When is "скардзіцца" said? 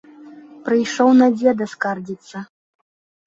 1.73-2.37